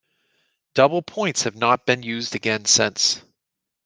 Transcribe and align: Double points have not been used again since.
Double 0.73 1.03
points 1.03 1.43
have 1.43 1.55
not 1.55 1.85
been 1.85 2.01
used 2.01 2.33
again 2.33 2.65
since. 2.65 3.21